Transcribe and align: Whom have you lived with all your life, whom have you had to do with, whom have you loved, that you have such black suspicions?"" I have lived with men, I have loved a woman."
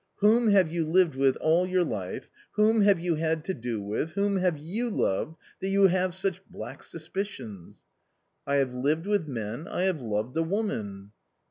Whom 0.15 0.49
have 0.49 0.71
you 0.73 0.83
lived 0.83 1.13
with 1.13 1.35
all 1.35 1.63
your 1.67 1.83
life, 1.83 2.31
whom 2.53 2.81
have 2.81 2.99
you 2.99 3.17
had 3.17 3.45
to 3.45 3.53
do 3.53 3.79
with, 3.79 4.13
whom 4.13 4.37
have 4.37 4.57
you 4.57 4.89
loved, 4.89 5.35
that 5.59 5.67
you 5.69 5.89
have 5.89 6.15
such 6.15 6.41
black 6.49 6.81
suspicions?"" 6.81 7.83
I 8.47 8.55
have 8.55 8.73
lived 8.73 9.05
with 9.05 9.27
men, 9.27 9.67
I 9.67 9.83
have 9.83 10.01
loved 10.01 10.35
a 10.35 10.41
woman." 10.41 11.11